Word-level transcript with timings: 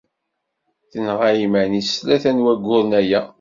Tenɣa 0.91 1.29
iman-is 1.45 1.89
tlata 1.99 2.31
n 2.31 2.43
wayyuren 2.45 2.91
aya. 2.99 3.21